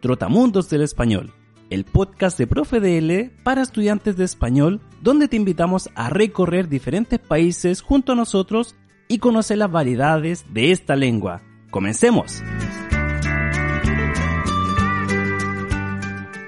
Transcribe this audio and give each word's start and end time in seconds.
Trotamundos 0.00 0.68
del 0.68 0.82
Español, 0.82 1.32
el 1.70 1.84
podcast 1.84 2.38
de 2.38 2.46
Profe 2.46 2.80
DL 2.80 3.30
para 3.42 3.62
estudiantes 3.62 4.16
de 4.16 4.24
español, 4.24 4.80
donde 5.00 5.28
te 5.28 5.36
invitamos 5.36 5.90
a 5.94 6.10
recorrer 6.10 6.68
diferentes 6.68 7.18
países 7.18 7.80
junto 7.80 8.12
a 8.12 8.16
nosotros 8.16 8.76
y 9.08 9.18
conocer 9.18 9.58
las 9.58 9.70
variedades 9.70 10.44
de 10.52 10.72
esta 10.72 10.96
lengua. 10.96 11.42
¡Comencemos! 11.70 12.42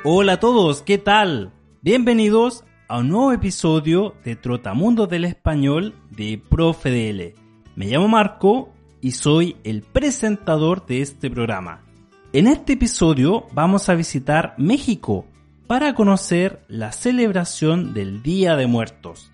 Hola 0.04 0.34
a 0.34 0.40
todos, 0.40 0.82
¿qué 0.82 0.98
tal? 0.98 1.52
Bienvenidos 1.82 2.64
a 2.86 2.98
un 2.98 3.08
nuevo 3.08 3.32
episodio 3.32 4.14
de 4.24 4.36
Trotamundos 4.36 5.08
del 5.08 5.24
Español 5.24 5.94
de 6.10 6.40
Profe 6.48 6.90
DL. 6.90 7.34
Me 7.76 7.86
llamo 7.86 8.08
Marco 8.08 8.72
y 9.00 9.12
soy 9.12 9.56
el 9.64 9.82
presentador 9.82 10.86
de 10.86 11.02
este 11.02 11.30
programa. 11.30 11.87
En 12.34 12.46
este 12.46 12.74
episodio 12.74 13.46
vamos 13.52 13.88
a 13.88 13.94
visitar 13.94 14.54
México 14.58 15.24
para 15.66 15.94
conocer 15.94 16.62
la 16.68 16.92
celebración 16.92 17.94
del 17.94 18.22
Día 18.22 18.54
de 18.54 18.66
Muertos. 18.66 19.32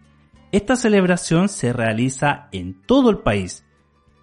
Esta 0.52 0.76
celebración 0.76 1.48
se 1.48 1.72
realiza 1.72 2.48
en 2.52 2.80
todo 2.86 3.10
el 3.10 3.18
país, 3.18 3.66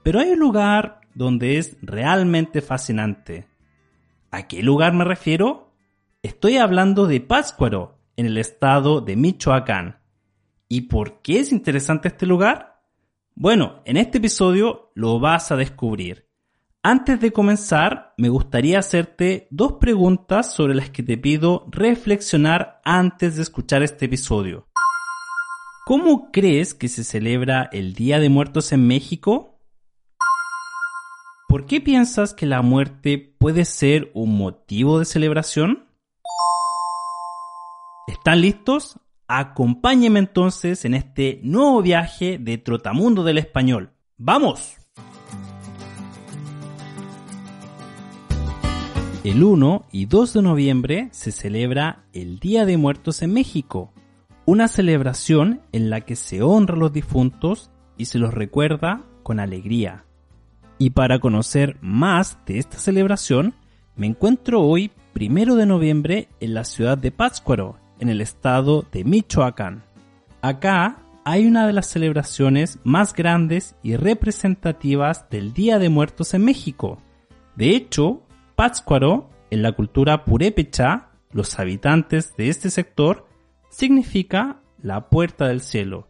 pero 0.03 0.22
hay 0.22 0.30
un 0.30 0.39
lugar 0.39 1.02
donde 1.13 1.58
es 1.58 1.75
realmente 1.81 2.61
fascinante. 2.61 3.45
¿A 4.31 4.47
qué 4.47 4.63
lugar 4.63 4.94
me 4.94 5.03
refiero? 5.03 5.73
Estoy 6.23 6.56
hablando 6.56 7.08
de 7.08 7.19
Pátzcuaro, 7.19 8.00
en 8.16 8.25
el 8.25 8.38
estado 8.38 9.02
de 9.02 9.17
Michoacán. 9.17 10.00
¿Y 10.69 10.83
por 10.83 11.22
qué 11.22 11.41
es 11.41 11.52
interesante 11.52 12.08
este 12.08 12.25
lugar? 12.25 12.81
Bueno, 13.35 13.81
en 13.83 13.97
este 13.97 14.19
episodio 14.19 14.94
lo 14.95 15.19
vas 15.19 15.52
a 15.52 15.58
descubrir. 15.58 16.30
Antes 16.83 17.19
de 17.19 17.31
comenzar, 17.31 18.15
me 18.17 18.29
gustaría 18.29 18.79
hacerte 18.79 19.47
dos 19.51 19.73
preguntas 19.73 20.51
sobre 20.51 20.73
las 20.73 20.89
que 20.89 21.03
te 21.03 21.15
pido 21.15 21.67
reflexionar 21.69 22.81
antes 22.83 23.35
de 23.35 23.43
escuchar 23.43 23.83
este 23.83 24.05
episodio. 24.05 24.67
¿Cómo 25.85 26.31
crees 26.31 26.73
que 26.73 26.88
se 26.88 27.03
celebra 27.03 27.69
el 27.71 27.93
Día 27.93 28.19
de 28.19 28.29
Muertos 28.29 28.71
en 28.71 28.88
México? 28.88 29.59
¿Por 31.47 31.67
qué 31.67 31.81
piensas 31.81 32.33
que 32.33 32.47
la 32.47 32.63
muerte 32.63 33.35
puede 33.38 33.66
ser 33.66 34.09
un 34.16 34.35
motivo 34.35 34.97
de 34.97 35.05
celebración? 35.05 35.88
¿Están 38.07 38.41
listos? 38.41 38.99
Acompáñenme 39.27 40.17
entonces 40.17 40.83
en 40.85 40.95
este 40.95 41.41
nuevo 41.43 41.83
viaje 41.83 42.39
de 42.39 42.57
Trotamundo 42.57 43.23
del 43.23 43.38
Español. 43.38 43.93
¡Vamos! 44.17 44.80
El 49.23 49.44
1 49.44 49.86
y 49.91 50.08
2 50.08 50.33
de 50.33 50.41
noviembre 50.41 51.09
se 51.11 51.31
celebra 51.31 52.05
el 52.11 52.39
Día 52.39 52.66
de 52.66 52.77
Muertos 52.77 53.22
en 53.22 53.31
México, 53.31 53.94
una 54.45 54.67
celebración 54.67 55.61
en 55.72 55.91
la 55.91 56.02
que 56.02 56.16
se 56.16 56.41
honra 56.41 56.73
a 56.73 56.80
los 56.80 56.91
difuntos 56.91 57.69
y 57.97 58.05
se 58.05 58.17
los 58.17 58.33
recuerda 58.33 59.03
con 59.22 59.40
alegría. 59.40 60.06
Y 60.79 60.90
para 60.90 61.19
conocer 61.19 61.78
más 61.81 62.40
de 62.47 62.57
esta 62.57 62.79
celebración, 62.79 63.53
me 63.95 64.07
encuentro 64.07 64.63
hoy, 64.63 64.90
1 65.13 65.56
de 65.56 65.68
noviembre, 65.68 66.28
en 66.40 66.56
la 66.56 66.63
ciudad 66.63 66.97
de 66.97 67.12
Pátzcuaro, 67.12 67.78
en 68.00 68.09
el 68.09 68.22
estado 68.22 68.88
de 68.91 69.03
Michoacán. 69.03 69.84
Acá 70.41 70.97
hay 71.25 71.45
una 71.45 71.68
de 71.68 71.74
las 71.74 71.85
celebraciones 71.85 72.79
más 72.84 73.13
grandes 73.13 73.75
y 73.84 73.97
representativas 73.97 75.29
del 75.29 75.53
Día 75.53 75.78
de 75.78 75.90
Muertos 75.90 76.34
en 76.34 76.44
México. 76.44 76.97
De 77.56 77.75
hecho, 77.75 78.24
Pátzcuaro, 78.61 79.27
en 79.49 79.63
la 79.63 79.72
cultura 79.72 80.23
purépecha, 80.23 81.09
los 81.31 81.57
habitantes 81.57 82.35
de 82.38 82.49
este 82.49 82.69
sector, 82.69 83.25
significa 83.72 84.61
la 84.83 85.09
puerta 85.09 85.47
del 85.47 85.61
cielo, 85.61 86.09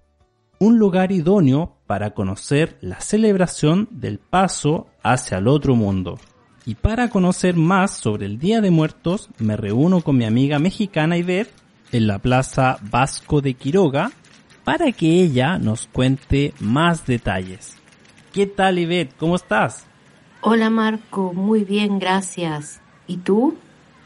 un 0.60 0.78
lugar 0.78 1.14
idóneo 1.14 1.78
para 1.88 2.14
conocer 2.14 2.78
la 2.82 3.00
celebración 3.00 3.88
del 3.90 4.20
paso 4.20 4.88
hacia 5.02 5.38
el 5.38 5.48
otro 5.48 5.78
mundo. 5.78 6.20
Y 6.66 6.76
para 6.76 7.10
conocer 7.10 7.56
más 7.56 7.92
sobre 7.92 8.26
el 8.26 8.38
Día 8.38 8.60
de 8.60 8.70
Muertos, 8.70 9.30
me 9.40 9.56
reúno 9.56 10.02
con 10.02 10.18
mi 10.18 10.26
amiga 10.26 10.60
mexicana 10.60 11.16
Ivette 11.16 11.54
en 11.94 12.06
la 12.06 12.20
Plaza 12.20 12.80
Vasco 12.82 13.40
de 13.40 13.54
Quiroga 13.54 14.12
para 14.66 14.92
que 14.92 15.24
ella 15.24 15.58
nos 15.58 15.88
cuente 15.88 16.54
más 16.60 17.06
detalles. 17.06 17.78
¿Qué 18.34 18.46
tal 18.46 18.78
Ivette? 18.78 19.16
¿Cómo 19.16 19.38
estás? 19.38 19.88
Hola 20.44 20.72
Marco, 20.72 21.34
muy 21.34 21.64
bien, 21.64 22.00
gracias. 22.00 22.82
¿Y 23.06 23.18
tú? 23.18 23.58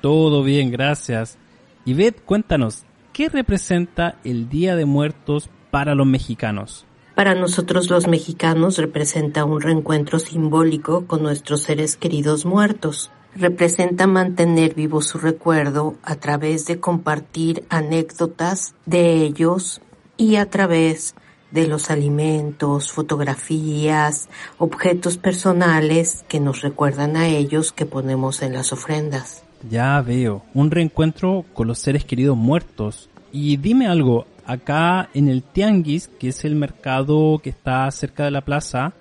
Todo 0.02 0.44
bien, 0.44 0.70
gracias. 0.70 1.38
Ivette, 1.86 2.22
cuéntanos, 2.26 2.84
¿qué 3.14 3.30
representa 3.30 4.20
el 4.26 4.50
Día 4.50 4.76
de 4.76 4.84
Muertos 4.84 5.50
para 5.72 5.96
los 5.96 6.06
mexicanos? 6.06 6.86
Para 7.16 7.36
nosotros 7.36 7.90
los 7.90 8.08
mexicanos 8.08 8.78
representa 8.78 9.46
un 9.46 9.62
reencuentro 9.62 10.20
simbólico 10.20 11.08
con 11.08 11.24
nuestros 11.24 11.62
seres 11.62 11.96
queridos 11.96 12.46
muertos. 12.46 13.12
Representa 13.34 14.06
mantener 14.06 14.74
vivo 14.74 15.02
su 15.02 15.18
recuerdo 15.18 15.96
a 16.04 16.16
través 16.16 16.66
de 16.66 16.82
compartir 16.82 17.64
anécdotas 17.70 18.76
de 18.86 19.24
ellos 19.24 19.80
y 20.18 20.36
a 20.36 20.50
través 20.50 21.16
de 21.56 21.68
los 21.68 21.90
alimentos, 21.90 22.92
fotografías, 22.92 24.30
objetos 24.60 25.18
personales 25.18 26.26
que 26.28 26.40
nos 26.40 26.62
recuerdan 26.62 27.16
a 27.16 27.30
ellos 27.30 27.72
que 27.72 27.86
ponemos 27.86 28.42
en 28.42 28.54
las 28.54 28.74
ofrendas. 28.74 29.44
Ya 29.68 30.00
veo, 30.02 30.44
un 30.54 30.70
reencuentro 30.70 31.46
con 31.54 31.68
los 31.68 31.80
seres 31.80 32.04
queridos 32.04 32.36
muertos. 32.38 33.10
Y 33.32 33.56
dime 33.56 33.88
algo, 33.88 34.26
acá 34.46 35.10
en 35.14 35.30
el 35.30 35.44
Tianguis, 35.44 36.10
que 36.20 36.28
es 36.28 36.44
el 36.44 36.56
mercado 36.56 37.40
que 37.42 37.52
está 37.52 37.90
cerca 37.90 38.26
de 38.26 38.32
la 38.32 38.42
plaza, 38.42 38.94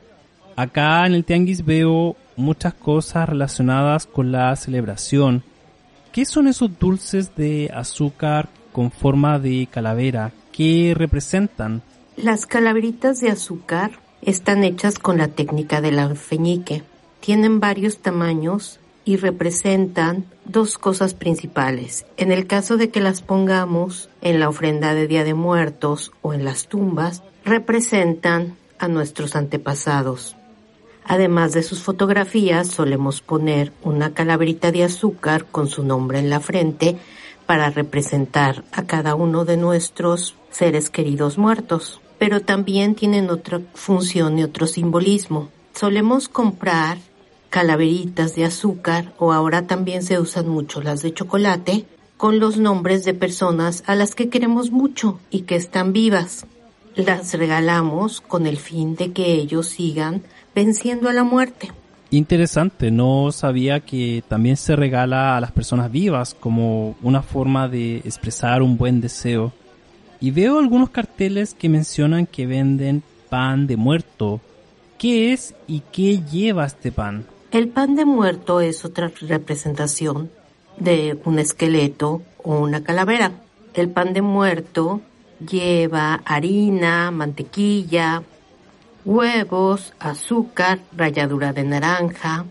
acá 0.55 1.05
en 1.07 1.15
el 1.15 1.25
Tianguis 1.25 1.65
veo 1.65 2.17
muchas 2.37 2.73
cosas 2.73 3.29
relacionadas 3.29 4.07
con 4.07 4.31
la 4.31 4.55
celebración. 4.55 5.43
¿Qué 6.13 6.25
son 6.25 6.47
esos 6.47 6.79
dulces 6.79 7.35
de 7.35 7.69
azúcar 7.75 8.49
con 8.73 8.93
forma 8.93 9.41
de 9.41 9.67
calavera? 9.69 10.31
¿Qué 10.53 10.95
representan? 10.97 11.83
Las 12.17 12.47
calaveritas 12.47 13.21
de 13.21 13.29
azúcar 13.29 13.99
están 14.23 14.63
hechas 14.63 15.01
con 15.01 15.19
la 15.19 15.29
técnica 15.29 15.81
del 15.81 15.99
alfeñique. 15.99 16.85
Tienen 17.19 17.59
varios 17.59 17.99
tamaños 17.99 18.79
y 19.05 19.17
representan 19.17 20.25
dos 20.45 20.79
cosas 20.79 21.13
principales. 21.13 22.07
En 22.17 22.31
el 22.31 22.47
caso 22.47 22.77
de 22.77 22.91
que 22.91 23.01
las 23.01 23.21
pongamos 23.21 24.11
en 24.21 24.39
la 24.39 24.49
ofrenda 24.49 24.95
de 24.95 25.09
Día 25.09 25.25
de 25.25 25.35
Muertos 25.35 26.13
o 26.23 26.33
en 26.33 26.45
las 26.45 26.69
tumbas, 26.69 27.25
representan 27.45 28.57
a 28.79 28.87
nuestros 28.87 29.35
antepasados. 29.35 30.37
Además 31.05 31.53
de 31.53 31.65
sus 31.65 31.83
fotografías, 31.83 32.69
solemos 32.69 33.23
poner 33.23 33.73
una 33.83 34.15
calaverita 34.15 34.71
de 34.71 34.85
azúcar 34.85 35.47
con 35.47 35.67
su 35.67 35.83
nombre 35.83 36.21
en 36.21 36.31
la 36.31 36.39
frente 36.39 36.97
para 37.45 37.71
representar 37.71 38.63
a 38.71 38.85
cada 38.85 39.17
uno 39.17 39.45
de 39.45 39.57
nuestros 39.57 40.37
seres 40.51 40.91
queridos 40.91 41.39
muertos. 41.39 42.01
Pero 42.25 42.41
también 42.41 42.95
tienen 42.95 43.29
otra 43.29 43.61
función 43.75 44.39
y 44.39 44.45
otro 44.45 44.67
simbolismo. 44.67 45.51
Solemos 45.75 46.31
comprar 46.31 46.97
calaveritas 47.51 48.35
de 48.35 48.47
azúcar 48.47 49.13
o 49.19 49.35
ahora 49.35 49.67
también 49.67 50.03
se 50.03 50.19
usan 50.19 50.49
mucho 50.49 50.81
las 50.81 51.03
de 51.03 51.13
chocolate 51.13 51.85
con 52.17 52.41
los 52.41 52.57
nombres 52.57 53.05
de 53.05 53.13
personas 53.13 53.85
a 53.87 53.95
las 53.95 54.15
que 54.15 54.31
queremos 54.31 54.71
mucho 54.71 55.21
y 55.29 55.43
que 55.43 55.57
están 55.57 55.93
vivas. 55.93 56.47
Las 56.97 57.35
regalamos 57.35 58.23
con 58.23 58.47
el 58.47 58.57
fin 58.57 58.97
de 58.97 59.13
que 59.13 59.35
ellos 59.35 59.67
sigan 59.69 60.23
venciendo 60.55 61.11
a 61.11 61.13
la 61.13 61.25
muerte. 61.25 61.73
Interesante, 62.11 62.91
no 62.91 63.33
sabía 63.33 63.81
que 63.81 64.25
también 64.29 64.57
se 64.57 64.77
regala 64.77 65.37
a 65.37 65.43
las 65.43 65.53
personas 65.53 65.93
vivas 65.93 66.33
como 66.33 66.97
una 67.03 67.21
forma 67.21 67.69
de 67.69 67.99
expresar 67.99 68.63
un 68.63 68.79
buen 68.79 69.03
deseo. 69.03 69.53
Y 70.25 70.31
veo 70.31 70.59
algunos 70.59 70.89
carteles 70.89 71.53
que 71.53 71.69
mencionan 71.69 72.25
que 72.25 72.47
venden 72.47 73.03
pan 73.29 73.67
de 73.67 73.77
muerto. 73.77 74.41
¿Qué 74.97 75.35
es 75.35 75.55
y 75.67 75.81
qué 75.93 76.23
lleva 76.23 76.65
este 76.65 76.91
pan? 76.91 77.27
El 77.51 77.69
pan 77.69 77.95
de 77.95 78.07
muerto 78.07 78.63
es 78.63 78.87
otra 78.87 79.13
representación 79.21 80.31
de 80.79 81.19
un 81.27 81.39
esqueleto 81.39 82.23
o 82.43 82.59
una 82.59 82.83
calavera. 82.83 83.33
El 83.75 83.91
pan 83.91 84.15
de 84.15 84.23
muerto 84.23 85.03
lleva 85.47 86.23
harina, 86.25 87.11
mantequilla, 87.11 88.23
huevos, 89.05 89.93
azúcar, 89.99 90.79
ralladura 90.97 91.53
de 91.53 91.65
naranja. 91.65 92.47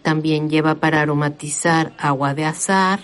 También 0.00 0.48
lleva 0.48 0.76
para 0.76 1.02
aromatizar 1.02 1.92
agua 1.98 2.32
de 2.32 2.46
azar. 2.46 3.00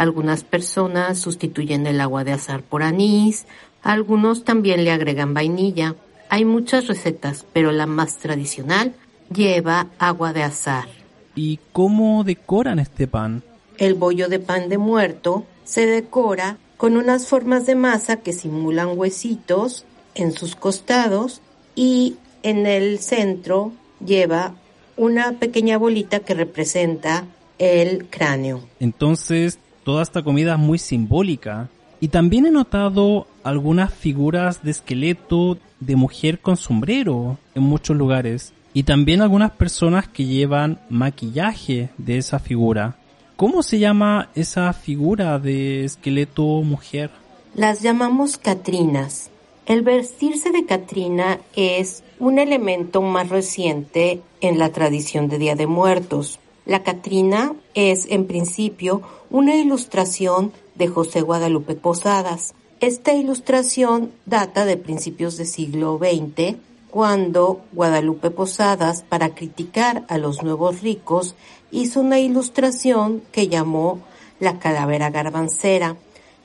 Algunas 0.00 0.44
personas 0.44 1.18
sustituyen 1.18 1.86
el 1.86 2.00
agua 2.00 2.24
de 2.24 2.32
azar 2.32 2.62
por 2.62 2.82
anís. 2.82 3.44
Algunos 3.82 4.44
también 4.44 4.82
le 4.82 4.92
agregan 4.92 5.34
vainilla. 5.34 5.94
Hay 6.30 6.46
muchas 6.46 6.86
recetas, 6.86 7.44
pero 7.52 7.70
la 7.70 7.84
más 7.84 8.16
tradicional 8.16 8.94
lleva 9.30 9.88
agua 9.98 10.32
de 10.32 10.42
azar. 10.42 10.86
¿Y 11.34 11.58
cómo 11.72 12.24
decoran 12.24 12.78
este 12.78 13.08
pan? 13.08 13.42
El 13.76 13.92
bollo 13.92 14.30
de 14.30 14.38
pan 14.38 14.70
de 14.70 14.78
muerto 14.78 15.44
se 15.64 15.84
decora 15.84 16.56
con 16.78 16.96
unas 16.96 17.26
formas 17.26 17.66
de 17.66 17.74
masa 17.74 18.22
que 18.22 18.32
simulan 18.32 18.98
huesitos 18.98 19.84
en 20.14 20.32
sus 20.32 20.56
costados 20.56 21.42
y 21.74 22.16
en 22.42 22.64
el 22.64 23.00
centro 23.00 23.72
lleva 24.02 24.54
una 24.96 25.32
pequeña 25.32 25.76
bolita 25.76 26.20
que 26.20 26.32
representa 26.32 27.26
el 27.58 28.06
cráneo. 28.08 28.62
Entonces, 28.78 29.58
toda 29.90 30.04
esta 30.04 30.22
comida 30.22 30.52
es 30.52 30.58
muy 30.60 30.78
simbólica. 30.78 31.68
Y 31.98 32.08
también 32.08 32.46
he 32.46 32.52
notado 32.52 33.26
algunas 33.42 33.92
figuras 33.92 34.62
de 34.62 34.70
esqueleto 34.70 35.58
de 35.80 35.96
mujer 35.96 36.38
con 36.38 36.56
sombrero 36.56 37.38
en 37.56 37.64
muchos 37.64 37.96
lugares. 37.96 38.52
Y 38.72 38.84
también 38.84 39.20
algunas 39.20 39.50
personas 39.50 40.06
que 40.06 40.26
llevan 40.26 40.78
maquillaje 40.90 41.90
de 41.98 42.18
esa 42.18 42.38
figura. 42.38 42.98
¿Cómo 43.34 43.64
se 43.64 43.80
llama 43.80 44.28
esa 44.36 44.72
figura 44.72 45.40
de 45.40 45.84
esqueleto 45.84 46.44
mujer? 46.62 47.10
Las 47.56 47.82
llamamos 47.82 48.36
Catrinas. 48.36 49.30
El 49.66 49.82
vestirse 49.82 50.52
de 50.52 50.66
Catrina 50.66 51.40
es 51.56 52.04
un 52.20 52.38
elemento 52.38 53.02
más 53.02 53.28
reciente 53.28 54.22
en 54.40 54.60
la 54.60 54.70
tradición 54.70 55.28
de 55.28 55.38
Día 55.38 55.56
de 55.56 55.66
Muertos. 55.66 56.38
La 56.66 56.82
Catrina 56.82 57.54
es, 57.74 58.06
en 58.10 58.26
principio, 58.26 59.02
una 59.30 59.56
ilustración 59.56 60.52
de 60.74 60.88
José 60.88 61.22
Guadalupe 61.22 61.74
Posadas. 61.74 62.54
Esta 62.80 63.12
ilustración 63.14 64.12
data 64.26 64.64
de 64.64 64.76
principios 64.76 65.36
del 65.36 65.46
siglo 65.46 65.98
XX, 65.98 66.56
cuando 66.90 67.62
Guadalupe 67.72 68.30
Posadas, 68.30 69.02
para 69.02 69.34
criticar 69.34 70.04
a 70.08 70.18
los 70.18 70.42
nuevos 70.42 70.82
ricos, 70.82 71.34
hizo 71.70 72.00
una 72.00 72.18
ilustración 72.18 73.22
que 73.32 73.48
llamó 73.48 74.00
la 74.38 74.58
calavera 74.58 75.10
garbancera, 75.10 75.96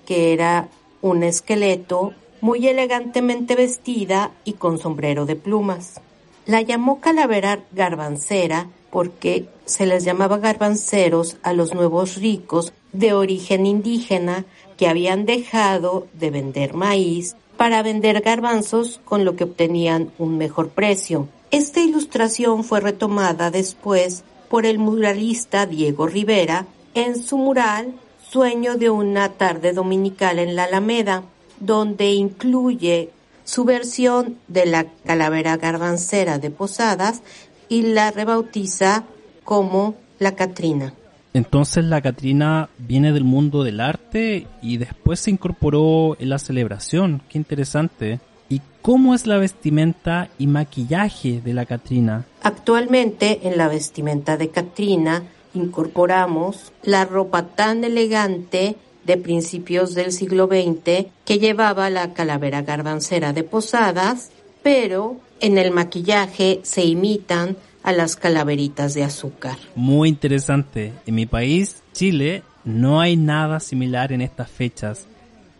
que 0.06 0.33
era 0.33 0.69
un 1.01 1.23
esqueleto 1.23 2.13
muy 2.41 2.67
elegantemente 2.67 3.56
vestida 3.56 4.31
y 4.44 4.53
con 4.53 4.77
sombrero 4.77 5.25
de 5.25 5.35
plumas. 5.35 6.01
La 6.45 6.62
llamó 6.62 7.00
calavera 7.00 7.63
garbancera 7.71 8.67
porque 8.95 9.50
se 9.65 9.86
les 9.86 10.06
llamaba 10.06 10.38
garbanceros 10.38 11.36
a 11.44 11.51
los 11.51 11.74
nuevos 11.74 12.15
ricos 12.15 12.71
de 12.94 13.12
origen 13.12 13.65
indígena 13.65 14.45
que 14.77 14.88
habían 14.88 15.25
dejado 15.25 16.07
de 16.13 16.30
vender 16.30 16.75
maíz 16.75 17.36
para 17.57 17.83
vender 17.83 18.21
garbanzos 18.21 19.01
con 19.03 19.25
lo 19.25 19.36
que 19.36 19.44
obtenían 19.44 20.13
un 20.18 20.38
mejor 20.38 20.69
precio. 20.69 21.27
Esta 21.51 21.81
ilustración 21.81 22.63
fue 22.63 22.80
retomada 22.80 23.51
después 23.51 24.24
por 24.47 24.65
el 24.65 24.80
muralista 24.80 25.65
Diego 25.65 26.07
Rivera 26.07 26.65
en 26.94 27.21
su 27.21 27.38
mural 27.38 27.95
Sueño 28.25 28.77
de 28.77 28.91
una 28.91 29.33
tarde 29.33 29.74
dominical 29.74 30.39
en 30.39 30.56
la 30.56 30.63
Alameda, 30.63 31.24
donde 31.59 32.12
incluye 32.13 33.09
su 33.45 33.63
versión 33.63 34.39
de 34.48 34.65
la 34.65 34.86
calavera 35.06 35.56
garbancera 35.56 36.39
de 36.39 36.50
Posadas 36.50 37.21
y 37.69 37.83
la 37.83 38.12
rebautiza 38.12 39.06
como 39.44 39.95
la 40.19 40.35
Catrina. 40.35 40.94
Entonces 41.33 41.83
la 41.83 42.01
Catrina 42.01 42.69
viene 42.77 43.12
del 43.12 43.25
mundo 43.25 43.63
del 43.63 43.81
arte 43.81 44.47
y 44.62 44.77
después 44.77 45.19
se 45.19 45.31
incorporó 45.31 46.15
en 46.19 46.29
la 46.29 46.39
celebración. 46.39 47.21
Qué 47.29 47.38
interesante. 47.38 48.21
¿Y 48.47 48.62
cómo 48.81 49.13
es 49.13 49.27
la 49.27 49.38
vestimenta 49.38 50.29
y 50.38 50.47
maquillaje 50.47 51.41
de 51.41 51.53
la 51.53 51.65
Catrina? 51.65 52.25
Actualmente 52.41 53.41
en 53.44 53.57
la 53.57 53.67
vestimenta 53.67 54.38
de 54.38 54.50
Catrina 54.50 55.23
incorporamos 55.53 56.71
la 56.83 57.03
ropa 57.03 57.47
tan 57.47 57.83
elegante 57.83 58.77
de 59.06 59.17
principios 59.17 59.94
del 59.94 60.12
siglo 60.12 60.47
XX 60.47 61.07
que 61.25 61.39
llevaba 61.39 61.89
la 61.89 62.13
calavera 62.13 62.62
garbancera 62.62 63.33
de 63.33 63.44
Posadas, 63.44 64.31
pero 64.63 65.17
en 65.45 65.59
el 65.59 65.69
maquillaje 65.69 66.59
se 66.63 66.83
imitan 66.83 67.56
a 67.83 67.92
las 67.92 68.15
calaveritas 68.15 68.95
de 68.95 69.03
azúcar. 69.03 69.57
Muy 69.75 70.09
interesante. 70.09 70.92
En 71.06 71.13
mi 71.13 71.27
país, 71.27 71.83
Chile, 71.94 72.42
no 72.63 73.00
hay 73.00 73.15
nada 73.15 73.59
similar 73.59 74.12
en 74.12 74.21
estas 74.21 74.50
fechas. 74.50 75.06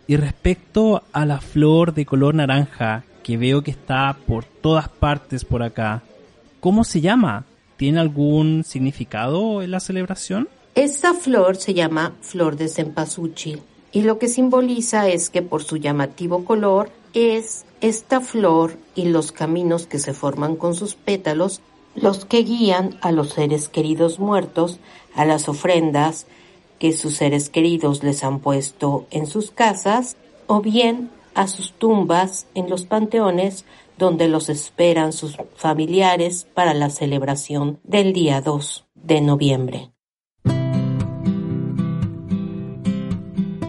Y 0.08 0.16
respecto 0.16 1.04
a 1.12 1.24
la 1.24 1.40
flor 1.40 1.94
de 1.94 2.04
color 2.04 2.34
naranja, 2.34 3.04
que 3.22 3.36
veo 3.36 3.62
que 3.62 3.70
está 3.70 4.16
por 4.26 4.44
todas 4.44 4.88
partes 4.88 5.44
por 5.44 5.62
acá, 5.62 6.02
¿cómo 6.58 6.82
se 6.82 7.00
llama? 7.00 7.44
¿Tiene 7.76 8.00
algún 8.00 8.64
significado 8.64 9.62
en 9.62 9.70
la 9.70 9.78
celebración? 9.78 10.48
Esta 10.74 11.14
flor 11.14 11.54
se 11.56 11.74
llama 11.74 12.12
flor 12.22 12.56
de 12.56 12.68
cempasúchil 12.68 13.62
y 13.92 14.02
lo 14.02 14.18
que 14.18 14.26
simboliza 14.26 15.08
es 15.08 15.30
que 15.30 15.42
por 15.42 15.62
su 15.62 15.76
llamativo 15.76 16.44
color 16.44 16.90
es 17.14 17.64
esta 17.80 18.20
flor 18.20 18.76
y 18.94 19.06
los 19.06 19.32
caminos 19.32 19.86
que 19.86 19.98
se 19.98 20.12
forman 20.12 20.56
con 20.56 20.74
sus 20.74 20.94
pétalos 20.94 21.60
los 21.94 22.24
que 22.24 22.42
guían 22.42 22.98
a 23.00 23.10
los 23.10 23.30
seres 23.30 23.68
queridos 23.68 24.18
muertos 24.18 24.78
a 25.14 25.24
las 25.24 25.48
ofrendas 25.48 26.26
que 26.78 26.92
sus 26.92 27.16
seres 27.16 27.48
queridos 27.48 28.02
les 28.02 28.22
han 28.22 28.40
puesto 28.40 29.06
en 29.10 29.26
sus 29.26 29.50
casas 29.50 30.16
o 30.46 30.60
bien 30.60 31.10
a 31.34 31.48
sus 31.48 31.72
tumbas 31.72 32.46
en 32.54 32.68
los 32.68 32.84
panteones 32.84 33.64
donde 33.98 34.28
los 34.28 34.48
esperan 34.48 35.12
sus 35.12 35.36
familiares 35.54 36.46
para 36.54 36.74
la 36.74 36.90
celebración 36.90 37.78
del 37.82 38.12
día 38.12 38.40
2 38.40 38.86
de 38.94 39.20
noviembre. 39.20 39.90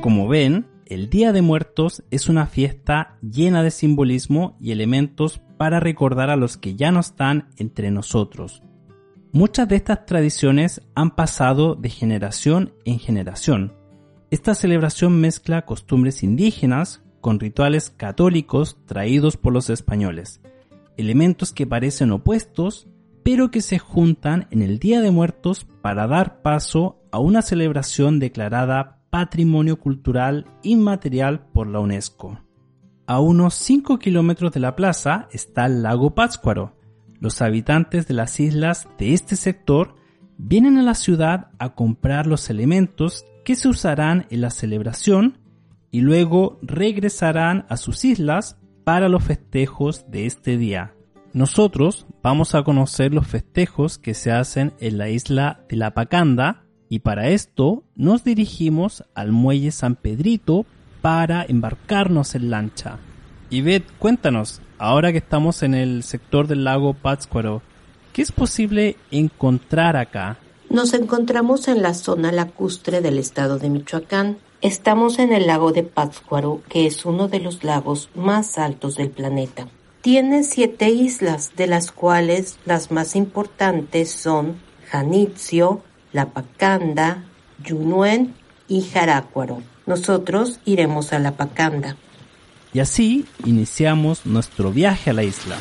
Como 0.02 0.28
ven, 0.28 0.66
el 0.90 1.10
Día 1.10 1.32
de 1.32 1.42
Muertos 1.42 2.04
es 2.12 2.30
una 2.30 2.46
fiesta 2.46 3.18
llena 3.22 3.64
de 3.64 3.72
simbolismo 3.72 4.56
y 4.60 4.72
elementos 4.72 5.42
para 5.58 5.80
recordar 5.80 6.30
a 6.30 6.36
los 6.36 6.58
que 6.58 6.76
ya 6.76 6.92
no 6.92 7.00
están 7.00 7.50
entre 7.58 7.92
nosotros. 7.92 8.64
Muchas 9.32 9.68
de 9.68 9.76
estas 9.76 10.06
tradiciones 10.06 10.82
han 10.96 11.16
pasado 11.16 11.76
de 11.76 11.90
generación 11.90 12.74
en 12.86 13.00
generación. 13.00 13.74
Esta 14.32 14.56
celebración 14.56 15.20
mezcla 15.20 15.66
costumbres 15.66 16.24
indígenas 16.24 17.04
con 17.22 17.40
rituales 17.40 17.90
católicos 17.90 18.78
traídos 18.86 19.38
por 19.38 19.54
los 19.54 19.70
españoles, 19.70 20.42
elementos 20.96 21.52
que 21.52 21.68
parecen 21.68 22.12
opuestos, 22.12 22.88
pero 23.24 23.52
que 23.52 23.62
se 23.62 23.80
juntan 23.80 24.48
en 24.52 24.62
el 24.62 24.80
Día 24.80 25.02
de 25.02 25.12
Muertos 25.12 25.68
para 25.82 26.08
dar 26.08 26.42
paso 26.42 27.02
a 27.12 27.20
una 27.20 27.42
celebración 27.42 28.20
declarada 28.20 28.97
Patrimonio 29.10 29.80
Cultural 29.80 30.46
Inmaterial 30.64 31.48
por 31.54 31.68
la 31.68 31.80
UNESCO. 31.80 32.40
A 33.06 33.20
unos 33.20 33.54
5 33.56 34.00
kilómetros 34.00 34.52
de 34.52 34.60
la 34.60 34.76
plaza 34.76 35.28
está 35.32 35.66
el 35.66 35.82
lago 35.82 36.14
Pátzcuaro. 36.14 36.76
Los 37.20 37.42
habitantes 37.42 38.08
de 38.08 38.14
las 38.14 38.40
islas 38.40 38.88
de 38.98 39.14
este 39.14 39.36
sector 39.36 39.96
vienen 40.38 40.78
a 40.78 40.84
la 40.84 40.94
ciudad 40.94 41.52
a 41.58 41.74
comprar 41.74 42.28
los 42.28 42.50
elementos 42.50 43.26
que 43.46 43.56
se 43.56 43.70
usarán 43.70 44.28
en 44.30 44.42
la 44.42 44.50
celebración 44.50 45.40
y 45.90 46.02
luego 46.02 46.60
regresarán 46.62 47.66
a 47.70 47.78
sus 47.78 48.04
islas 48.04 48.60
para 48.84 49.10
los 49.10 49.24
festejos 49.24 50.10
de 50.12 50.26
este 50.26 50.58
día. 50.58 50.94
Nosotros 51.34 52.08
vamos 52.22 52.56
a 52.56 52.64
conocer 52.64 53.14
los 53.14 53.28
festejos 53.28 53.98
que 53.98 54.14
se 54.14 54.32
hacen 54.32 54.74
en 54.80 54.98
la 54.98 55.10
isla 55.10 55.66
de 55.70 55.78
La 55.78 55.94
Pacanda, 55.94 56.67
y 56.90 57.00
para 57.00 57.30
esto 57.30 57.84
nos 57.96 58.24
dirigimos 58.24 59.04
al 59.14 59.32
muelle 59.32 59.72
San 59.72 59.96
Pedrito 59.96 60.66
para 61.02 61.46
embarcarnos 61.48 62.36
en 62.36 62.50
lancha. 62.50 62.98
Y 63.50 63.80
cuéntanos, 64.00 64.62
ahora 64.78 65.12
que 65.12 65.20
estamos 65.20 65.64
en 65.64 65.74
el 65.74 66.04
sector 66.04 66.48
del 66.48 66.64
lago 66.64 66.94
Pátzcuaro, 66.94 67.62
¿qué 68.14 68.22
es 68.22 68.32
posible 68.32 68.98
encontrar 69.12 69.96
acá? 69.96 70.38
Nos 70.70 70.94
encontramos 70.94 71.70
en 71.70 71.82
la 71.82 71.94
zona 71.94 72.32
lacustre 72.32 73.00
del 73.00 73.20
estado 73.20 73.58
de 73.58 73.70
Michoacán. 73.70 74.38
Estamos 74.62 75.20
en 75.20 75.32
el 75.32 75.48
lago 75.48 75.72
de 75.72 75.84
Pátzcuaro, 75.84 76.62
que 76.68 76.88
es 76.88 77.06
uno 77.06 77.30
de 77.30 77.40
los 77.40 77.64
lagos 77.64 78.10
más 78.16 78.58
altos 78.58 78.96
del 78.96 79.12
planeta. 79.12 79.68
Tiene 80.02 80.44
siete 80.44 80.90
islas, 80.90 81.52
de 81.56 81.68
las 81.68 81.92
cuales 81.92 82.60
las 82.66 82.92
más 82.92 83.16
importantes 83.16 84.12
son 84.12 84.58
Janitzio, 84.90 85.84
la 86.18 86.34
Pacanda, 86.34 87.26
Yunuen 87.64 88.34
y 88.68 88.82
Jarácuaro. 88.82 89.62
Nosotros 89.86 90.60
iremos 90.66 91.14
a 91.14 91.20
la 91.20 91.38
Pacanda. 91.38 91.96
Y 92.74 92.80
así 92.80 93.28
iniciamos 93.46 94.26
nuestro 94.26 94.72
viaje 94.72 95.12
a 95.12 95.14
la 95.14 95.24
isla. 95.24 95.58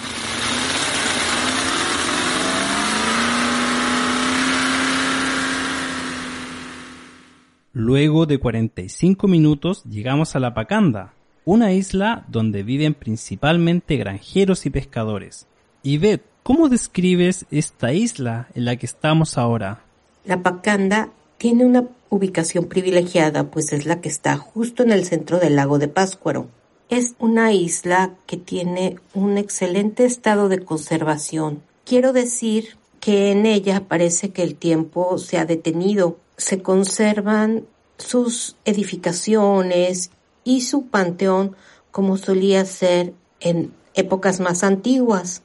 Luego 7.75 8.25
de 8.25 8.39
45 8.39 9.29
minutos 9.29 9.85
llegamos 9.85 10.37
a 10.37 10.41
la 10.41 10.55
Pacanda, 10.55 11.13
una 11.45 11.75
isla 11.75 12.25
donde 12.29 12.63
viven 12.63 12.95
principalmente 12.95 13.99
granjeros 13.99 14.65
y 14.65 14.71
pescadores. 14.71 15.47
Y 15.83 15.99
Beth, 15.99 16.23
¿cómo 16.43 16.71
describes 16.71 17.45
esta 17.51 17.93
isla 17.93 18.49
en 18.55 18.65
la 18.65 18.77
que 18.77 18.87
estamos 18.87 19.37
ahora? 19.37 19.86
La 20.27 20.43
Pacanda 20.43 21.11
tiene 21.39 21.65
una 21.65 21.87
ubicación 22.11 22.65
privilegiada, 22.65 23.49
pues 23.49 23.73
es 23.73 23.87
la 23.87 24.01
que 24.01 24.09
está 24.09 24.37
justo 24.37 24.83
en 24.83 24.91
el 24.91 25.05
centro 25.05 25.39
del 25.39 25.55
lago 25.55 25.79
de 25.79 25.87
Páscuaro. 25.87 26.49
Es 26.89 27.15
una 27.21 27.53
isla 27.53 28.17
que 28.27 28.37
tiene 28.37 28.99
un 29.15 29.39
excelente 29.39 30.05
estado 30.05 30.49
de 30.49 30.65
conservación. 30.65 31.63
Quiero 31.85 32.13
decir 32.13 32.77
que 32.99 33.31
en 33.31 33.47
ella 33.47 33.85
parece 33.87 34.31
que 34.31 34.43
el 34.43 34.57
tiempo 34.57 35.17
se 35.19 35.39
ha 35.39 35.45
detenido. 35.45 36.19
Se 36.37 36.61
conservan 36.61 37.65
sus 37.97 38.57
edificaciones 38.65 40.11
y 40.43 40.63
su 40.63 40.87
panteón 40.87 41.55
como 41.93 42.17
solía 42.17 42.65
ser 42.65 43.15
en 43.39 43.73
épocas 43.95 44.41
más 44.41 44.65
antiguas. 44.65 45.43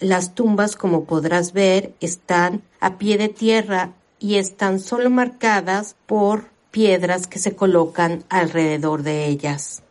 Las 0.00 0.34
tumbas, 0.34 0.74
como 0.74 1.04
podrás 1.04 1.52
ver, 1.52 1.94
están 2.00 2.62
a 2.80 2.98
pie 2.98 3.16
de 3.16 3.28
tierra 3.28 3.94
y 4.24 4.36
están 4.36 4.80
solo 4.80 5.10
marcadas 5.10 5.96
por 6.06 6.46
piedras 6.70 7.26
que 7.26 7.38
se 7.38 7.54
colocan 7.54 8.24
alrededor 8.30 9.02
de 9.02 9.26
ellas. 9.26 9.82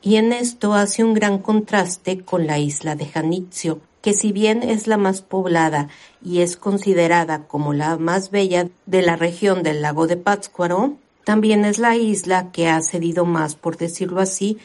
Y 0.00 0.16
en 0.16 0.32
esto 0.32 0.72
hace 0.72 1.04
un 1.04 1.12
gran 1.12 1.38
contraste 1.38 2.24
con 2.24 2.46
la 2.46 2.58
isla 2.58 2.94
de 2.94 3.04
Janitzio, 3.04 3.80
que 4.00 4.14
si 4.14 4.32
bien 4.32 4.62
es 4.62 4.86
la 4.86 4.96
más 4.96 5.20
poblada 5.20 5.90
y 6.24 6.40
es 6.40 6.56
considerada 6.56 7.46
como 7.46 7.74
la 7.74 7.98
más 7.98 8.30
bella 8.30 8.70
de 8.86 9.02
la 9.02 9.16
región 9.16 9.62
del 9.62 9.82
lago 9.82 10.06
de 10.06 10.16
Pátzcuaro, 10.16 10.96
también 11.24 11.66
es 11.66 11.78
la 11.78 11.94
isla 11.94 12.50
que 12.50 12.70
ha 12.70 12.80
cedido 12.80 13.26
más, 13.26 13.56
por 13.56 13.76
decirlo 13.76 14.22
así, 14.22 14.56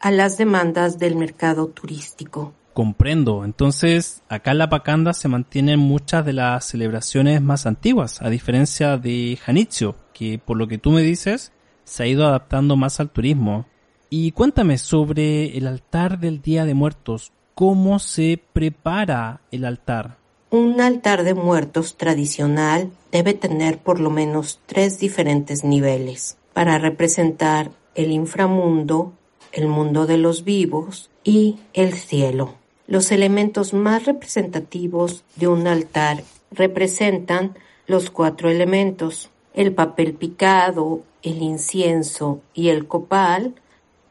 a 0.00 0.10
las 0.10 0.38
demandas 0.38 0.98
del 0.98 1.16
mercado 1.16 1.66
turístico. 1.66 2.54
Comprendo. 2.72 3.44
Entonces, 3.44 4.22
acá 4.28 4.52
en 4.52 4.58
La 4.58 4.70
Pacanda 4.70 5.12
se 5.12 5.28
mantienen 5.28 5.78
muchas 5.78 6.24
de 6.24 6.32
las 6.32 6.64
celebraciones 6.64 7.42
más 7.42 7.66
antiguas, 7.66 8.22
a 8.22 8.30
diferencia 8.30 8.96
de 8.96 9.38
Janitzio, 9.42 9.96
que 10.14 10.38
por 10.38 10.56
lo 10.56 10.68
que 10.68 10.78
tú 10.78 10.90
me 10.90 11.02
dices, 11.02 11.52
se 11.84 12.02
ha 12.02 12.06
ido 12.06 12.26
adaptando 12.26 12.76
más 12.76 13.00
al 13.00 13.10
turismo. 13.10 13.66
Y 14.08 14.32
cuéntame 14.32 14.78
sobre 14.78 15.56
el 15.56 15.66
altar 15.66 16.18
del 16.18 16.40
Día 16.40 16.64
de 16.64 16.74
Muertos. 16.74 17.32
¿Cómo 17.54 17.98
se 17.98 18.42
prepara 18.52 19.42
el 19.50 19.64
altar? 19.64 20.16
Un 20.50 20.80
altar 20.80 21.24
de 21.24 21.34
muertos 21.34 21.96
tradicional 21.96 22.90
debe 23.10 23.32
tener 23.32 23.78
por 23.78 24.00
lo 24.00 24.10
menos 24.10 24.60
tres 24.66 24.98
diferentes 24.98 25.64
niveles 25.64 26.36
para 26.52 26.78
representar 26.78 27.70
el 27.94 28.10
inframundo, 28.10 29.12
el 29.52 29.66
mundo 29.66 30.06
de 30.06 30.18
los 30.18 30.44
vivos 30.44 31.10
y 31.24 31.58
el 31.72 31.94
cielo. 31.94 32.61
Los 32.86 33.12
elementos 33.12 33.72
más 33.74 34.06
representativos 34.06 35.24
de 35.36 35.48
un 35.48 35.66
altar 35.66 36.24
representan 36.50 37.56
los 37.86 38.10
cuatro 38.10 38.50
elementos. 38.50 39.30
El 39.54 39.72
papel 39.72 40.14
picado, 40.14 41.02
el 41.22 41.42
incienso 41.42 42.40
y 42.54 42.68
el 42.68 42.86
copal 42.86 43.54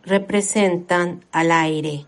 representan 0.03 1.25
al 1.31 1.51
aire. 1.51 2.05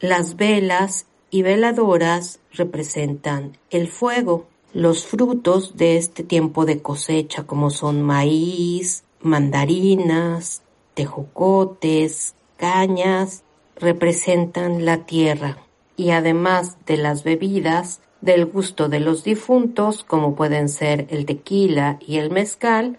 Las 0.00 0.36
velas 0.36 1.06
y 1.30 1.42
veladoras 1.42 2.40
representan 2.52 3.58
el 3.70 3.88
fuego. 3.88 4.46
Los 4.72 5.06
frutos 5.06 5.76
de 5.76 5.96
este 5.96 6.22
tiempo 6.22 6.64
de 6.64 6.80
cosecha 6.82 7.44
como 7.44 7.70
son 7.70 8.02
maíz, 8.02 9.04
mandarinas, 9.20 10.62
tejocotes, 10.94 12.34
cañas, 12.56 13.42
representan 13.76 14.84
la 14.84 15.04
tierra. 15.06 15.65
Y 15.96 16.10
además 16.10 16.76
de 16.86 16.96
las 16.96 17.24
bebidas 17.24 18.00
del 18.20 18.46
gusto 18.46 18.88
de 18.88 19.00
los 19.00 19.24
difuntos, 19.24 20.04
como 20.04 20.34
pueden 20.34 20.68
ser 20.68 21.06
el 21.10 21.26
tequila 21.26 21.98
y 22.00 22.18
el 22.18 22.30
mezcal, 22.30 22.98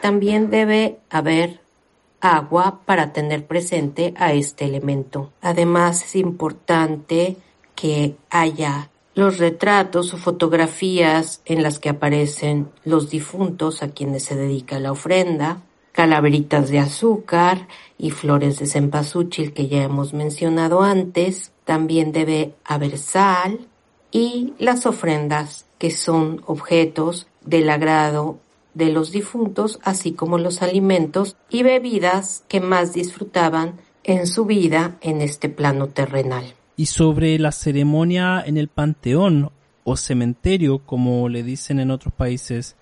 también 0.00 0.50
debe 0.50 0.98
haber 1.10 1.60
agua 2.20 2.80
para 2.84 3.12
tener 3.12 3.46
presente 3.46 4.14
a 4.16 4.32
este 4.32 4.64
elemento. 4.64 5.32
Además 5.40 6.02
es 6.04 6.16
importante 6.16 7.36
que 7.74 8.16
haya 8.30 8.90
los 9.14 9.38
retratos 9.38 10.14
o 10.14 10.16
fotografías 10.16 11.42
en 11.44 11.62
las 11.62 11.78
que 11.78 11.88
aparecen 11.88 12.68
los 12.84 13.10
difuntos 13.10 13.82
a 13.82 13.90
quienes 13.90 14.24
se 14.24 14.36
dedica 14.36 14.78
la 14.78 14.92
ofrenda, 14.92 15.62
calaveritas 15.92 16.70
de 16.70 16.78
azúcar 16.78 17.66
y 17.98 18.10
flores 18.10 18.60
de 18.60 18.66
cempasúchil 18.66 19.52
que 19.52 19.66
ya 19.66 19.82
hemos 19.82 20.12
mencionado 20.12 20.82
antes. 20.82 21.52
También 21.68 22.12
debe 22.12 22.54
haber 22.64 22.96
sal 22.96 23.68
y 24.10 24.54
las 24.58 24.86
ofrendas 24.86 25.66
que 25.76 25.90
son 25.90 26.40
objetos 26.46 27.26
del 27.44 27.68
agrado 27.68 28.38
de 28.72 28.90
los 28.90 29.12
difuntos, 29.12 29.78
así 29.82 30.12
como 30.12 30.38
los 30.38 30.62
alimentos 30.62 31.36
y 31.50 31.64
bebidas 31.64 32.42
que 32.48 32.62
más 32.62 32.94
disfrutaban 32.94 33.74
en 34.02 34.26
su 34.26 34.46
vida 34.46 34.96
en 35.02 35.20
este 35.20 35.50
plano 35.50 35.88
terrenal 35.88 36.54
y 36.74 36.86
sobre 36.86 37.38
la 37.38 37.52
ceremonia 37.52 38.42
en 38.46 38.56
el 38.56 38.68
panteón 38.68 39.50
o 39.84 39.96
cementerio, 39.98 40.86
como 40.86 41.28
le 41.28 41.42
dicen 41.42 41.80
en 41.80 41.90
otros 41.90 42.14
países. 42.14 42.76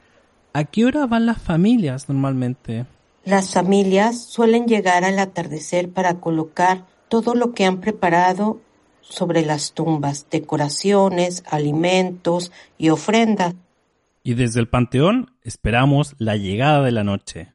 ¿A 0.52 0.62
qué 0.62 0.84
hora 0.84 1.08
van 1.08 1.26
las 1.26 1.42
familias 1.42 2.08
normalmente? 2.08 2.86
Las 3.24 3.52
familias 3.52 4.22
suelen 4.22 4.66
llegar 4.66 5.02
al 5.02 5.18
atardecer 5.18 5.90
para 5.90 6.20
colocar 6.20 6.84
todo 7.08 7.34
lo 7.34 7.52
que 7.52 7.64
han 7.64 7.80
preparado 7.80 8.60
sobre 9.08 9.44
las 9.44 9.72
tumbas, 9.72 10.26
decoraciones, 10.30 11.42
alimentos 11.48 12.52
y 12.78 12.90
ofrendas. 12.90 13.54
Y 14.22 14.34
desde 14.34 14.60
el 14.60 14.68
panteón 14.68 15.32
esperamos 15.42 16.14
la 16.18 16.36
llegada 16.36 16.82
de 16.82 16.92
la 16.92 17.04
noche. 17.04 17.54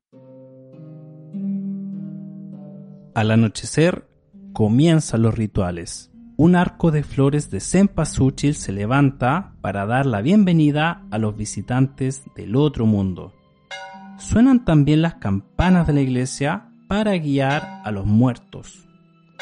Al 3.13 3.31
anochecer 3.31 4.08
comienzan 4.53 5.22
los 5.22 5.36
rituales 5.36 6.12
un 6.43 6.55
arco 6.55 6.89
de 6.89 7.03
flores 7.03 7.51
de 7.51 7.60
cempasúchil 7.60 8.55
se 8.55 8.72
levanta 8.72 9.53
para 9.62 9.86
dar 9.86 10.08
la 10.08 10.22
bienvenida 10.22 11.03
a 11.12 11.20
los 11.20 11.38
visitantes 11.38 12.24
del 12.36 12.55
otro 12.55 12.88
mundo. 12.88 13.31
Suenan 14.17 14.65
también 14.65 15.03
las 15.03 15.15
campanas 15.15 15.86
de 15.86 15.93
la 15.93 16.01
iglesia 16.01 16.72
para 16.88 17.15
guiar 17.17 17.81
a 17.84 17.91
los 17.91 18.08
muertos. 18.08 18.88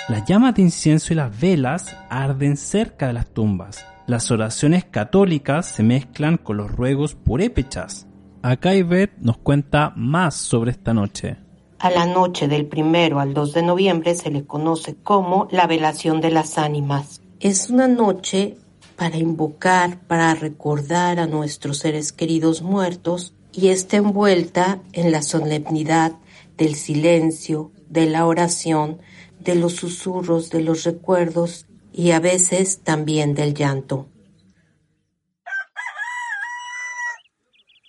Las 0.09 0.25
llamas 0.25 0.55
de 0.55 0.63
incienso 0.63 1.13
y 1.13 1.15
las 1.15 1.39
velas 1.39 1.95
arden 2.09 2.57
cerca 2.57 3.05
de 3.05 3.13
las 3.13 3.27
tumbas. 3.27 3.85
Las 4.07 4.31
oraciones 4.31 4.83
católicas 4.83 5.67
se 5.67 5.83
mezclan 5.83 6.37
con 6.37 6.57
los 6.57 6.71
ruegos 6.71 7.13
purépechas. 7.13 8.07
Acá 8.41 8.73
Ivette 8.73 9.19
nos 9.19 9.37
cuenta 9.37 9.93
más 9.95 10.33
sobre 10.33 10.71
esta 10.71 10.95
noche. 10.95 11.37
A 11.77 11.91
la 11.91 12.07
noche 12.07 12.47
del 12.47 12.65
primero 12.65 13.19
al 13.19 13.35
2 13.35 13.53
de 13.53 13.61
noviembre 13.61 14.15
se 14.15 14.31
le 14.31 14.47
conoce 14.47 14.95
como 14.95 15.47
la 15.51 15.67
velación 15.67 16.21
de 16.21 16.31
las 16.31 16.57
ánimas. 16.57 17.21
Es 17.39 17.69
una 17.69 17.87
noche 17.87 18.57
para 18.95 19.17
invocar, 19.17 19.99
para 20.07 20.33
recordar 20.33 21.19
a 21.19 21.27
nuestros 21.27 21.77
seres 21.77 22.13
queridos 22.13 22.63
muertos 22.63 23.35
y 23.51 23.67
está 23.67 23.97
envuelta 23.97 24.79
en 24.91 25.11
la 25.11 25.21
solemnidad 25.21 26.13
del 26.57 26.73
silencio, 26.73 27.71
de 27.89 28.07
la 28.07 28.25
oración, 28.25 28.97
de 29.39 29.55
los 29.55 29.75
susurros, 29.75 30.49
de 30.49 30.61
los 30.61 30.83
recuerdos 30.83 31.65
y 31.91 32.11
a 32.11 32.19
veces 32.19 32.79
también 32.83 33.33
del 33.35 33.53
llanto. 33.53 34.07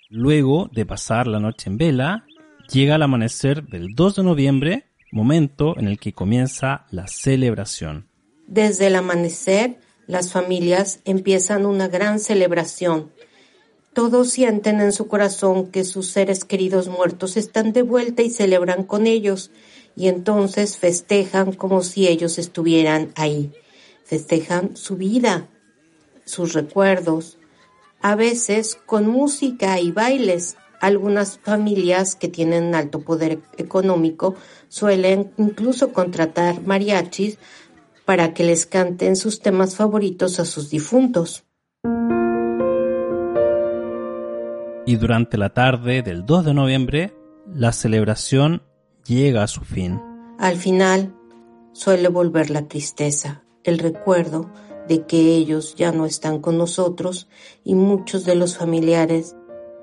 Luego 0.09 0.69
de 0.73 0.85
pasar 0.85 1.27
la 1.27 1.39
noche 1.39 1.69
en 1.69 1.77
vela, 1.77 2.25
Llega 2.71 2.95
el 2.95 3.01
amanecer 3.01 3.63
del 3.63 3.95
2 3.95 4.15
de 4.15 4.23
noviembre, 4.23 4.85
momento 5.11 5.77
en 5.77 5.89
el 5.89 5.99
que 5.99 6.13
comienza 6.13 6.85
la 6.89 7.05
celebración. 7.07 8.07
Desde 8.47 8.87
el 8.87 8.95
amanecer, 8.95 9.81
las 10.07 10.31
familias 10.31 11.01
empiezan 11.03 11.65
una 11.65 11.89
gran 11.89 12.21
celebración. 12.21 13.11
Todos 13.93 14.29
sienten 14.29 14.79
en 14.79 14.93
su 14.93 15.09
corazón 15.09 15.69
que 15.69 15.83
sus 15.83 16.07
seres 16.07 16.45
queridos 16.45 16.87
muertos 16.87 17.35
están 17.35 17.73
de 17.73 17.81
vuelta 17.81 18.21
y 18.21 18.29
celebran 18.29 18.85
con 18.85 19.05
ellos, 19.05 19.51
y 19.95 20.07
entonces 20.07 20.77
festejan 20.77 21.53
como 21.53 21.83
si 21.83 22.07
ellos 22.07 22.37
estuvieran 22.37 23.11
ahí. 23.15 23.51
Festejan 24.03 24.75
su 24.75 24.97
vida, 24.97 25.47
sus 26.25 26.53
recuerdos, 26.53 27.37
a 28.01 28.15
veces 28.15 28.77
con 28.85 29.07
música 29.07 29.79
y 29.79 29.91
bailes, 29.91 30.57
Algunas 30.81 31.37
familias 31.37 32.15
que 32.15 32.27
tienen 32.27 32.73
alto 32.73 33.01
poder 33.01 33.39
económico 33.59 34.33
suelen 34.67 35.31
incluso 35.37 35.93
contratar 35.93 36.63
mariachis 36.63 37.37
para 38.03 38.33
que 38.33 38.43
les 38.43 38.65
canten 38.65 39.15
sus 39.15 39.41
temas 39.41 39.75
favoritos 39.75 40.39
a 40.39 40.45
sus 40.45 40.71
difuntos. 40.71 41.43
Y 44.87 44.95
durante 44.95 45.37
la 45.37 45.53
tarde 45.53 46.01
del 46.01 46.25
2 46.25 46.45
de 46.45 46.53
noviembre, 46.55 47.13
la 47.53 47.71
celebración 47.71 48.63
llega 49.05 49.43
a 49.43 49.47
su 49.47 49.61
fin. 49.61 49.99
Al 50.39 50.57
final, 50.57 51.15
suele 51.73 52.07
volver 52.07 52.49
la 52.49 52.67
tristeza, 52.67 53.43
el 53.63 53.79
recuerdo 53.79 54.51
de 54.87 55.05
que 55.05 55.35
ellos 55.35 55.75
ya 55.75 55.91
no 55.91 56.05
están 56.05 56.39
con 56.39 56.57
nosotros 56.57 57.27
y 57.63 57.75
muchos 57.75 58.25
de 58.25 58.35
los 58.35 58.57
familiares 58.57 59.35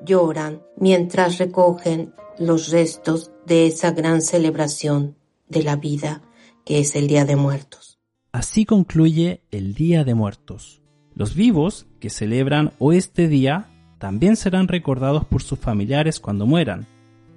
lloran 0.04 0.62
mientras 0.76 1.38
recogen 1.38 2.12
los 2.38 2.70
restos 2.70 3.32
de 3.46 3.66
esa 3.66 3.92
gran 3.92 4.22
celebración 4.22 5.16
de 5.48 5.62
la 5.62 5.76
vida 5.76 6.22
que 6.64 6.80
es 6.80 6.94
el 6.96 7.08
Día 7.08 7.24
de 7.24 7.36
Muertos. 7.36 7.98
Así 8.32 8.64
concluye 8.64 9.42
el 9.50 9.74
Día 9.74 10.04
de 10.04 10.14
Muertos. 10.14 10.82
Los 11.14 11.34
vivos 11.34 11.86
que 11.98 12.10
celebran 12.10 12.72
hoy 12.78 12.98
este 12.98 13.26
día 13.26 13.70
también 13.98 14.36
serán 14.36 14.68
recordados 14.68 15.24
por 15.24 15.42
sus 15.42 15.58
familiares 15.58 16.20
cuando 16.20 16.46
mueran. 16.46 16.86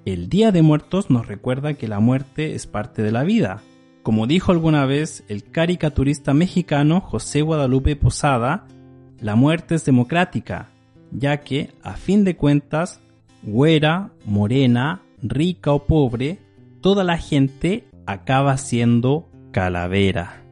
El 0.04 0.30
Día 0.30 0.52
de 0.52 0.64
Muertos 0.64 1.12
nos 1.12 1.28
recuerda 1.28 1.76
que 1.76 1.88
la 1.88 2.00
muerte 2.00 2.56
es 2.56 2.66
parte 2.66 3.04
de 3.04 3.12
la 3.12 3.24
vida. 3.24 3.62
Como 4.02 4.26
dijo 4.26 4.52
alguna 4.52 4.88
vez 4.88 5.24
el 5.28 5.44
caricaturista 5.44 6.34
mexicano 6.34 7.02
José 7.02 7.44
Guadalupe 7.44 7.96
Posada, 7.96 8.66
la 9.20 9.36
muerte 9.36 9.76
es 9.76 9.86
democrática, 9.86 10.70
ya 11.12 11.42
que, 11.42 11.70
a 11.84 11.94
fin 11.94 12.24
de 12.24 12.36
cuentas, 12.36 13.00
güera, 13.44 14.12
morena, 14.26 15.04
rica 15.22 15.72
o 15.72 15.86
pobre, 15.86 16.40
toda 16.82 17.04
la 17.04 17.20
gente 17.20 17.88
acaba 18.08 18.58
siendo 18.58 19.30
calavera. 19.52 20.44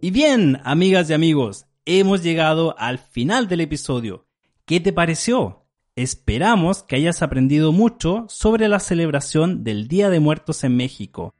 Y 0.00 0.10
bien, 0.10 0.58
amigas 0.64 1.08
y 1.10 1.12
amigos, 1.12 1.66
hemos 1.84 2.24
llegado 2.24 2.74
al 2.76 2.98
final 2.98 3.46
del 3.46 3.60
episodio. 3.60 4.26
¿Qué 4.64 4.80
te 4.80 4.92
pareció? 4.92 5.63
Esperamos 5.96 6.82
que 6.82 6.96
hayas 6.96 7.22
aprendido 7.22 7.70
mucho 7.70 8.26
sobre 8.28 8.66
la 8.66 8.80
celebración 8.80 9.62
del 9.62 9.86
Día 9.86 10.10
de 10.10 10.18
Muertos 10.18 10.64
en 10.64 10.76
México. 10.76 11.32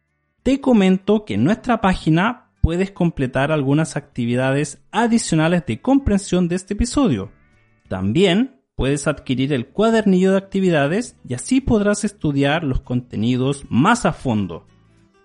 Te 0.45 0.61
comento 0.61 1.25
que 1.25 1.35
en 1.35 1.43
nuestra 1.43 1.81
página 1.81 2.53
puedes 2.61 2.93
completar 2.93 3.51
algunas 3.51 3.97
actividades 3.97 4.81
adicionales 4.93 5.67
de 5.67 5.81
comprensión 5.81 6.47
de 6.47 6.55
este 6.55 6.75
episodio. 6.75 7.33
También 7.89 8.61
puedes 8.77 9.09
adquirir 9.09 9.53
el 9.53 9.67
cuadernillo 9.67 10.31
de 10.31 10.39
actividades 10.39 11.17
y 11.29 11.35
así 11.35 11.61
podrás 11.61 12.05
estudiar 12.05 12.63
los 12.63 12.79
contenidos 12.81 13.65
más 13.71 14.07
a 14.07 14.13
fondo. 14.13 14.69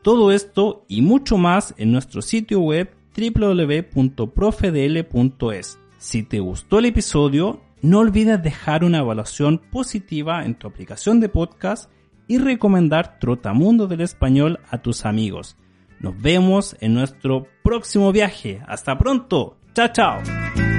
Todo 0.02 0.32
esto 0.32 0.86
y 0.88 1.04
mucho 1.04 1.38
más 1.38 1.76
en 1.78 1.92
nuestro 1.92 2.24
sitio 2.24 2.62
web 2.62 2.90
www.profedl.es. 3.16 5.80
Si 6.00 6.24
te 6.24 6.40
gustó 6.40 6.80
el 6.80 6.86
episodio, 6.86 7.62
no 7.82 8.00
olvides 8.00 8.42
dejar 8.42 8.84
una 8.84 9.00
evaluación 9.00 9.60
positiva 9.72 10.46
en 10.46 10.56
tu 10.56 10.68
aplicación 10.68 11.20
de 11.20 11.30
podcast 11.30 11.90
y 12.28 12.38
recomendar 12.38 13.20
Trotamundo 13.20 13.88
del 13.88 14.02
Español 14.02 14.60
a 14.70 14.80
tus 14.80 15.06
amigos. 15.06 15.58
Nos 16.00 16.20
vemos 16.22 16.78
en 16.80 16.94
nuestro 16.94 17.48
próximo 17.64 18.12
viaje. 18.12 18.62
Hasta 18.68 18.98
pronto. 18.98 19.58
Chao, 19.74 19.88
chao. 19.92 20.79